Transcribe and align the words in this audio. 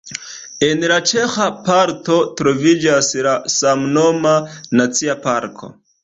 En 0.67 0.79
la 0.91 0.95
ĉeĥa 1.09 1.45
parto 1.67 2.15
troviĝas 2.39 3.09
samnoma 3.57 4.31
nacia 4.81 5.17
parko. 5.27 5.71